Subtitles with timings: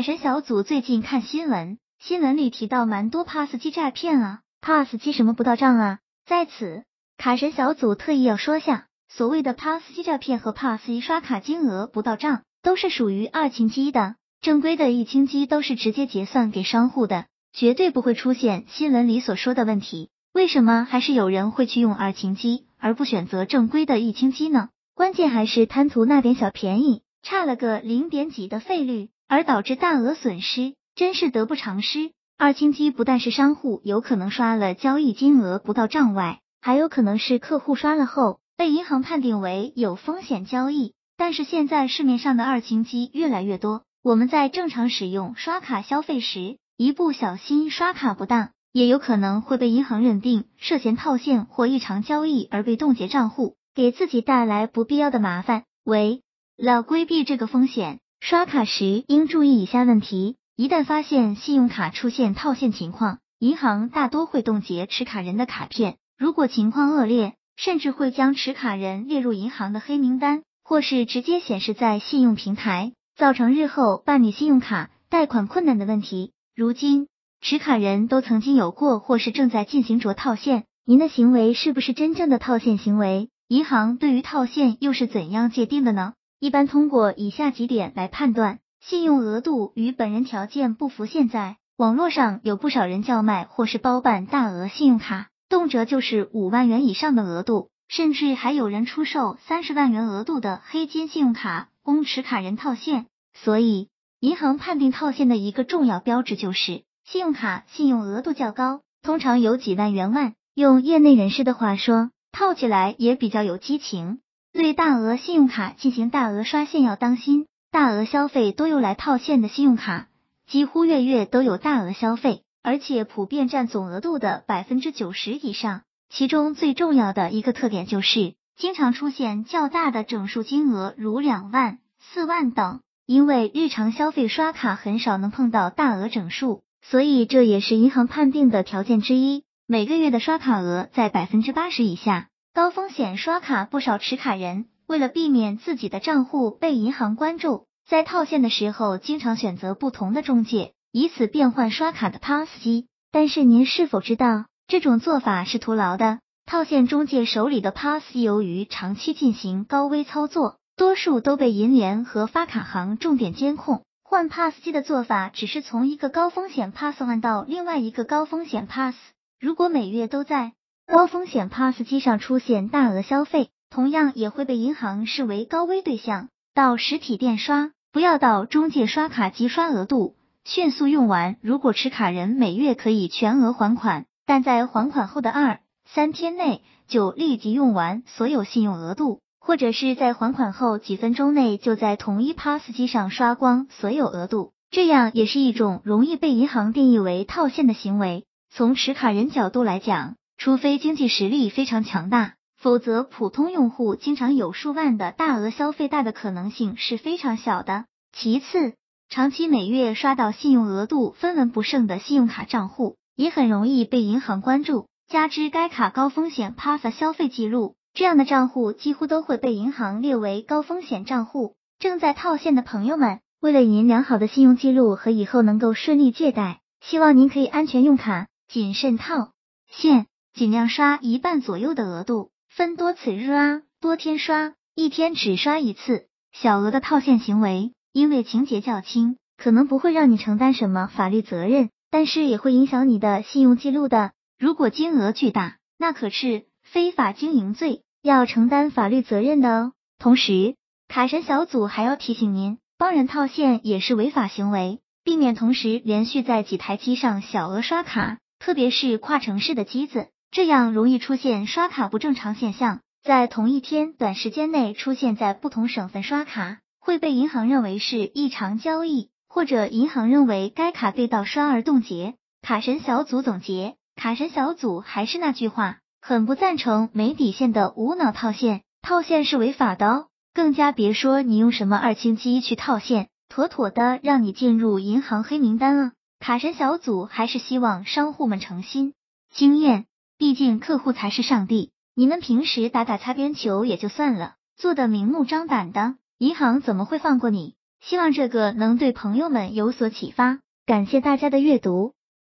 [0.00, 5.98] 卡神小组最近看新闻，新闻里提到蛮多 PASS 机诈骗啊，PASS 机什么不到账啊？
[6.24, 6.84] 在此，
[7.18, 20.08] 卡神小组特意要说下，所谓的 PASS 机诈骗和 PASS 机刷卡金额不到账，都是属于二清机的，正规的一清机都是直接结算给商户的，绝对不会出现新闻里所说的问题。
[20.32, 24.70] 为什么还是有人会去用二清机，而不选择正规的一清机呢？
[24.94, 29.10] 关键还是贪图那点小便宜，差了个零点几的费率。
[29.30, 32.10] 而导致大额损失，真是得不偿失。
[32.36, 40.94] 二清机不但是商户有可能刷了交易金额不到账外，还有可能是客户刷了后被银行判定为有风险交易。
[41.16, 55.62] 但是现在市面上的二清机越来越多，我们在正常使用刷卡消费时，一不小心刷卡不当，也有可能会被银行认定涉嫌套现或异常交易而被冻结账户，给自己带来不必要的麻烦。
[55.84, 56.22] 为
[56.56, 58.00] 了规避这个风险。
[58.20, 65.96] 刷卡时应注意以下问题：一旦发现信用卡出现套现情况，银行大多会冻结持卡人的卡片。
[66.18, 76.32] 如果情况恶劣，甚至会将持卡人列入银行的黑名单，或是直接显示在信用平台，造成日后办理信用卡贷款困难的问题。
[76.54, 77.08] 如今，
[77.40, 83.30] 持卡人都曾经有过或是正在进行着套现，您的行为是不是真正的套现行为？
[83.48, 86.12] 银行对于套现又是怎样界定的呢？
[86.40, 91.04] 一般通过以下几点来判断，信用额度与本人条件不符。
[91.04, 103.04] 现在网络上有不少人叫卖或是包办大额信用卡，动辄就是五万元以上的额度，甚至还有人出售三十万元额度的黑金信用卡供持卡人套现。
[103.34, 110.32] 所以，银行判定套现的一个重要标志就是信用卡信用额度较高，通常有几万元万。
[110.54, 114.20] 用业内人士的话说，套起来也比较有激情。
[114.62, 120.08] 对大额信用卡进行大额刷现要当心，大额消费多用来套现的信用卡，
[120.46, 125.80] 几乎月月都有大额消费，而且普遍占总额度的百分之九十以上。
[126.10, 132.80] 其中最重要的一个特点就是，经常出现较大的整数金额，如两万、四万等。
[133.06, 139.42] 因为日常消费刷卡很少能碰到大额整数，所以这也是银行判定的条件之一。
[139.66, 142.28] 每个月的刷卡额在百分之八十以下。
[142.52, 152.88] 高风险刷卡，不少持卡人为了避免自己的账户被银行关注，在套现的时候经常选择不同的中介，以此变换刷卡的 PASS 机。
[153.12, 156.18] 但是您是否知道，这种做法是徒劳的？
[156.44, 163.84] 套现中介手里的 PASS 由于长期进行高危操作，多数都被银联和发卡行重点监控。
[164.02, 168.96] 换 PASS 机的做法只是从一个高风险 PASS 换到另外一个高风险 PASS，
[169.38, 170.54] 如果每月都在。
[170.90, 176.28] 高风险 PASS 机上出现大额消费，同样也会被银行视为高危对象。
[176.52, 181.36] 到实体店刷，不要到中介刷卡机刷额度迅速用完。
[181.42, 198.24] 如果持卡人每月可以全额还款，但在还款后的二三天内就立即用完所有信用额度，或者是在还款后几分钟内就在同一 PASS 机上刷光所有额度，这样也是一种容易被银行定义为套现的行为。
[198.52, 207.84] 从持卡人角度来讲，除非经济实力非常强大，否则普通用户经常有数万的大额消费贷的可能性是非常小的。
[208.10, 208.72] 其次，
[209.10, 214.86] 长期每月刷到信用额度分文不剩的信用卡账户，也很容易被银行关注。
[215.10, 221.54] 加之该卡高风险 PASS 消费记录，这样的账户几乎都会被银行列为高风险账户。
[221.78, 229.32] 正在套现的朋友们，为了您良好的信用记录和以后能够顺利借贷，希望您可以安全用卡，谨慎套
[229.70, 230.06] 现。
[230.32, 236.06] 尽量刷一半左右的额度，分多次日啊，多天刷，一天只刷一次。
[236.32, 244.12] 小额的套现行为，因为情节较轻，可能不会让你承担什么法律责任，但是也会影响你的信用记录的。
[244.38, 249.72] 如果金额巨大，那可是非法经营罪，要承担法律责任的哦。
[249.98, 250.54] 同时，
[250.88, 260.08] 卡神小组还要提醒您，帮人套现也是违法行为，避免同时连续在几台机上小额刷卡，特别是跨城市的机子。
[260.30, 272.14] 这样容易出现刷卡不正常现象，在同一天短时间内出现在不同省份刷卡，会被银行认为是异常交易，或者银行认为该卡被盗刷而冻结。
[272.42, 285.92] 卡神小组总结，卡神小组还是那句话，很不赞成没底线的无脑套现，套现是违法的哦，更加别说你用什么二清机去套现，妥妥的让你进入银行黑名单啊！
[286.20, 288.94] 卡神小组还是希望商户们诚心
[289.34, 289.86] 经验。
[290.20, 297.54] 毕竟客户才是上帝，你们平时打打擦边球也就算了，做的明目张胆的，银行怎么会放过你？
[297.80, 300.40] 希望这个能对朋友们有所启发。
[300.66, 301.94] 感谢大家的阅读。